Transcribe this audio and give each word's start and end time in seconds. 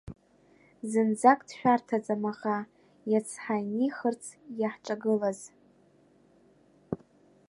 Зынӡак 0.89 1.39
дшәарҭаӡам 1.47 2.23
аӷа, 2.31 2.57
иац 3.11 3.29
ҳанихырц 3.43 4.23
иаҳҿагылаз… 4.59 5.39